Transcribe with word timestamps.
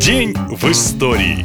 День 0.00 0.34
в 0.34 0.64
истории. 0.64 1.44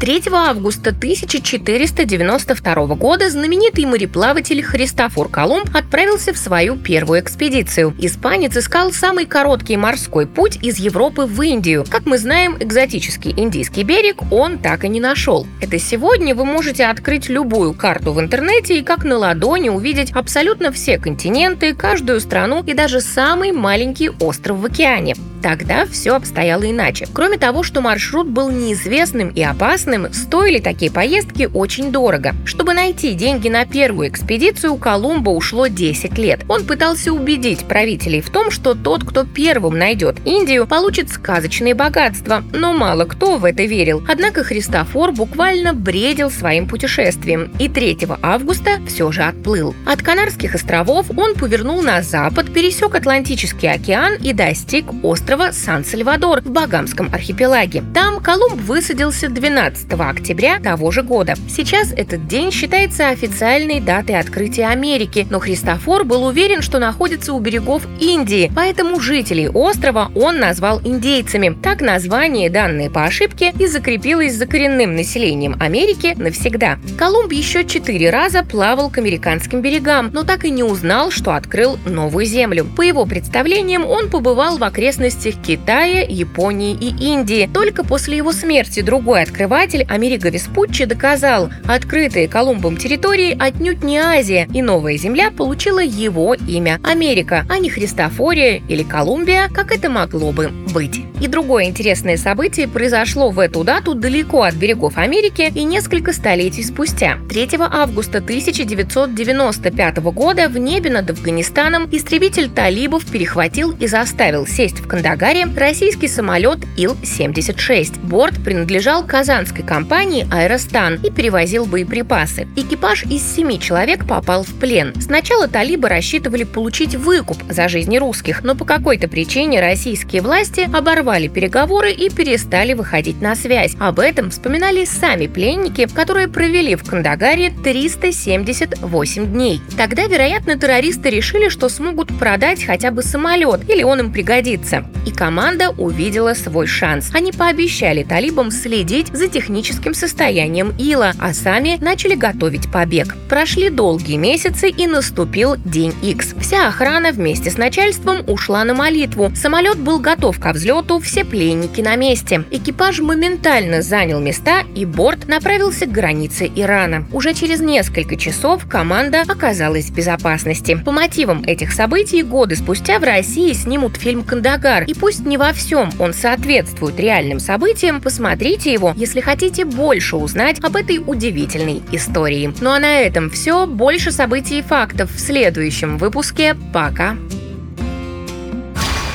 3 0.00 0.24
августа 0.32 0.90
1492 0.90 2.74
года 2.96 3.30
знаменитый 3.30 3.86
мореплаватель 3.86 4.60
Христофор 4.60 5.28
Колумб 5.28 5.70
отправился 5.72 6.32
в 6.32 6.36
свою 6.36 6.74
первую 6.74 7.20
экспедицию. 7.20 7.94
Испанец 8.00 8.56
искал 8.56 8.90
самый 8.90 9.24
короткий 9.24 9.76
морской 9.76 10.26
путь 10.26 10.58
из 10.62 10.78
Европы 10.78 11.26
в 11.26 11.40
Индию. 11.40 11.84
Как 11.88 12.06
мы 12.06 12.18
знаем, 12.18 12.56
экзотический 12.58 13.32
индийский 13.36 13.84
берег 13.84 14.32
он 14.32 14.58
так 14.58 14.84
и 14.84 14.88
не 14.88 14.98
нашел. 14.98 15.46
Это 15.60 15.78
сегодня 15.78 16.34
вы 16.34 16.44
можете 16.44 16.86
открыть 16.86 17.28
любую 17.28 17.72
карту 17.72 18.12
в 18.12 18.18
интернете 18.20 18.80
и 18.80 18.82
как 18.82 19.04
на 19.04 19.16
ладони 19.16 19.68
увидеть 19.68 20.10
абсолютно 20.10 20.72
все 20.72 20.98
континенты, 20.98 21.72
каждую 21.72 22.18
страну 22.18 22.64
и 22.66 22.74
даже 22.74 23.00
самый 23.00 23.52
маленький 23.52 24.10
остров 24.10 24.58
в 24.58 24.66
океане. 24.66 25.14
Тогда 25.42 25.86
все 25.86 26.14
обстояло 26.16 26.68
иначе. 26.68 27.06
Кроме 27.12 27.38
того, 27.38 27.62
что 27.62 27.80
маршрут 27.80 28.28
был 28.28 28.50
неизвестным 28.50 29.28
и 29.28 29.42
опасным, 29.42 30.12
стоили 30.12 30.58
такие 30.58 30.90
поездки 30.90 31.48
очень 31.52 31.92
дорого. 31.92 32.34
Чтобы 32.44 32.74
найти 32.74 33.14
деньги 33.14 33.48
на 33.48 33.64
первую 33.64 34.08
экспедицию, 34.08 34.76
Колумба 34.76 35.30
ушло 35.30 35.66
10 35.66 36.18
лет. 36.18 36.40
Он 36.48 36.64
пытался 36.64 37.12
убедить 37.12 37.66
правителей 37.66 38.20
в 38.20 38.30
том, 38.30 38.50
что 38.50 38.74
тот, 38.74 39.04
кто 39.04 39.24
первым 39.24 39.78
найдет 39.78 40.16
Индию, 40.24 40.66
получит 40.66 41.10
сказочные 41.10 41.74
богатства, 41.74 42.42
но 42.52 42.72
мало 42.72 43.04
кто 43.04 43.36
в 43.36 43.44
это 43.44 43.64
верил. 43.64 44.02
Однако 44.08 44.42
Христофор 44.42 45.12
буквально 45.12 45.74
бредил 45.74 46.30
своим 46.30 46.66
путешествием 46.66 47.52
и 47.58 47.68
3 47.68 47.98
августа 48.22 48.80
все 48.88 49.12
же 49.12 49.22
отплыл. 49.22 49.74
От 49.86 50.02
Канарских 50.02 50.54
островов 50.54 51.06
он 51.16 51.34
повернул 51.34 51.82
на 51.82 52.02
запад, 52.02 52.52
пересек 52.52 52.94
Атлантический 52.94 53.70
океан 53.70 54.14
и 54.20 54.32
достиг 54.32 54.86
острова 55.02 55.25
острова 55.26 55.50
Сан-Сальвадор 55.50 56.40
в 56.42 56.50
Багамском 56.50 57.10
архипелаге. 57.12 57.82
Там 57.92 58.20
Колумб 58.20 58.60
высадился 58.60 59.28
12 59.28 59.92
октября 59.94 60.60
того 60.60 60.92
же 60.92 61.02
года. 61.02 61.34
Сейчас 61.48 61.90
этот 61.90 62.28
день 62.28 62.52
считается 62.52 63.08
официальной 63.08 63.80
датой 63.80 64.20
открытия 64.20 64.66
Америки, 64.66 65.26
но 65.28 65.40
Христофор 65.40 66.04
был 66.04 66.26
уверен, 66.26 66.62
что 66.62 66.78
находится 66.78 67.32
у 67.32 67.40
берегов 67.40 67.82
Индии, 67.98 68.52
поэтому 68.54 69.00
жителей 69.00 69.48
острова 69.48 70.12
он 70.14 70.38
назвал 70.38 70.80
индейцами. 70.84 71.58
Так 71.60 71.80
название, 71.80 72.48
данное 72.48 72.88
по 72.88 73.02
ошибке, 73.02 73.52
и 73.58 73.66
закрепилось 73.66 74.34
за 74.34 74.46
коренным 74.46 74.94
населением 74.94 75.56
Америки 75.58 76.14
навсегда. 76.16 76.78
Колумб 76.96 77.32
еще 77.32 77.64
четыре 77.64 78.10
раза 78.10 78.44
плавал 78.44 78.90
к 78.90 78.98
американским 78.98 79.60
берегам, 79.60 80.10
но 80.12 80.22
так 80.22 80.44
и 80.44 80.50
не 80.50 80.62
узнал, 80.62 81.10
что 81.10 81.34
открыл 81.34 81.80
новую 81.84 82.26
землю. 82.26 82.64
По 82.76 82.82
его 82.82 83.06
представлениям, 83.06 83.84
он 83.84 84.08
побывал 84.08 84.58
в 84.58 84.62
окрестностях 84.62 85.15
областях 85.16 85.42
Китая, 85.42 86.02
Японии 86.02 86.76
и 86.78 86.88
Индии. 87.04 87.48
Только 87.52 87.84
после 87.84 88.18
его 88.18 88.32
смерти 88.32 88.82
другой 88.82 89.22
открыватель 89.22 89.84
Америго 89.88 90.28
Веспуччи 90.28 90.84
доказал, 90.84 91.50
открытые 91.66 92.28
Колумбом 92.28 92.76
территории 92.76 93.36
отнюдь 93.38 93.82
не 93.82 93.98
Азия, 93.98 94.48
и 94.52 94.62
новая 94.62 94.96
земля 94.96 95.30
получила 95.30 95.82
его 95.82 96.34
имя– 96.34 96.80
Америка, 96.84 97.46
а 97.48 97.58
не 97.58 97.70
Христофория 97.70 98.62
или 98.68 98.82
Колумбия, 98.82 99.48
как 99.52 99.72
это 99.72 99.88
могло 99.88 100.32
бы 100.32 100.50
быть. 100.72 101.00
И 101.20 101.28
другое 101.28 101.64
интересное 101.64 102.18
событие 102.18 102.68
произошло 102.68 103.30
в 103.30 103.38
эту 103.38 103.64
дату 103.64 103.94
далеко 103.94 104.42
от 104.42 104.54
берегов 104.54 104.98
Америки 104.98 105.50
и 105.54 105.64
несколько 105.64 106.12
столетий 106.12 106.62
спустя. 106.62 107.18
3 107.30 107.50
августа 107.58 108.18
1995 108.18 109.96
года 109.98 110.48
в 110.48 110.58
небе 110.58 110.90
над 110.90 111.10
Афганистаном 111.10 111.88
истребитель 111.90 112.50
талибов 112.50 113.06
перехватил 113.06 113.74
и 113.78 113.86
заставил 113.86 114.46
сесть 114.46 114.80
в 114.80 114.86
Кандагаре 115.06 115.46
российский 115.56 116.08
самолет 116.08 116.58
Ил-76. 116.76 118.00
Борт 118.04 118.42
принадлежал 118.42 119.06
казанской 119.06 119.64
компании 119.64 120.26
«Аэростан» 120.32 120.96
и 120.96 121.12
перевозил 121.12 121.64
боеприпасы. 121.64 122.48
Экипаж 122.56 123.04
из 123.04 123.22
семи 123.22 123.60
человек 123.60 124.04
попал 124.04 124.42
в 124.42 124.52
плен. 124.58 124.92
Сначала 125.00 125.46
талибы 125.46 125.88
рассчитывали 125.88 126.42
получить 126.42 126.96
выкуп 126.96 127.36
за 127.48 127.68
жизни 127.68 127.98
русских, 127.98 128.42
но 128.42 128.56
по 128.56 128.64
какой-то 128.64 129.06
причине 129.06 129.60
российские 129.60 130.22
власти 130.22 130.68
оборвали 130.76 131.28
переговоры 131.28 131.92
и 131.92 132.10
перестали 132.10 132.72
выходить 132.72 133.20
на 133.22 133.36
связь. 133.36 133.76
Об 133.78 134.00
этом 134.00 134.30
вспоминали 134.30 134.84
сами 134.84 135.28
пленники, 135.28 135.86
которые 135.86 136.26
провели 136.26 136.74
в 136.74 136.82
Кандагаре 136.82 137.50
378 137.62 139.26
дней. 139.26 139.60
Тогда, 139.76 140.08
вероятно, 140.08 140.58
террористы 140.58 141.10
решили, 141.10 141.48
что 141.48 141.68
смогут 141.68 142.08
продать 142.18 142.64
хотя 142.64 142.90
бы 142.90 143.04
самолет, 143.04 143.70
или 143.70 143.84
он 143.84 144.00
им 144.00 144.12
пригодится. 144.12 144.84
И 145.06 145.12
команда 145.12 145.70
увидела 145.70 146.34
свой 146.34 146.66
шанс. 146.66 147.10
Они 147.14 147.30
пообещали 147.30 148.02
талибам 148.02 148.50
следить 148.50 149.06
за 149.12 149.28
техническим 149.28 149.94
состоянием 149.94 150.74
Ила, 150.78 151.12
а 151.20 151.32
сами 151.32 151.78
начали 151.80 152.16
готовить 152.16 152.70
побег. 152.70 153.16
Прошли 153.28 153.70
долгие 153.70 154.16
месяцы 154.16 154.68
и 154.68 154.86
наступил 154.88 155.56
день 155.64 155.94
X. 156.02 156.34
Вся 156.40 156.66
охрана 156.66 157.12
вместе 157.12 157.52
с 157.52 157.56
начальством 157.56 158.24
ушла 158.26 158.64
на 158.64 158.74
молитву. 158.74 159.30
Самолет 159.36 159.78
был 159.78 160.00
готов 160.00 160.40
ко 160.40 160.52
взлету, 160.52 160.98
все 160.98 161.24
пленники 161.24 161.80
на 161.80 161.94
месте. 161.94 162.44
Экипаж 162.50 162.98
моментально 162.98 163.82
занял 163.82 164.18
места, 164.18 164.64
и 164.74 164.84
борт 164.84 165.28
направился 165.28 165.86
к 165.86 165.92
границе 165.92 166.50
Ирана. 166.56 167.06
Уже 167.12 167.32
через 167.32 167.60
несколько 167.60 168.16
часов 168.16 168.66
команда 168.68 169.22
оказалась 169.28 169.86
в 169.86 169.94
безопасности. 169.94 170.82
По 170.84 170.90
мотивам 170.90 171.44
этих 171.44 171.72
событий 171.72 172.24
годы 172.24 172.56
спустя 172.56 172.98
в 172.98 173.04
России 173.04 173.52
снимут 173.52 173.96
фильм 173.96 174.24
«Кандагар». 174.24 174.82
И 174.82 174.95
пусть 174.98 175.24
не 175.26 175.36
во 175.36 175.52
всем 175.52 175.90
он 175.98 176.12
соответствует 176.12 176.98
реальным 176.98 177.40
событиям, 177.40 178.00
посмотрите 178.00 178.72
его, 178.72 178.92
если 178.96 179.20
хотите 179.20 179.64
больше 179.64 180.16
узнать 180.16 180.62
об 180.62 180.76
этой 180.76 180.98
удивительной 180.98 181.82
истории. 181.92 182.52
Ну 182.60 182.70
а 182.70 182.78
на 182.78 183.00
этом 183.00 183.30
все. 183.30 183.66
Больше 183.66 184.12
событий 184.12 184.58
и 184.58 184.62
фактов 184.62 185.10
в 185.10 185.18
следующем 185.18 185.98
выпуске. 185.98 186.56
Пока! 186.72 187.16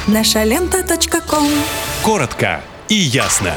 Наша 0.07 0.43
лента. 0.43 0.83
Коротко 2.03 2.61
и 2.89 2.95
ясно. 2.95 3.53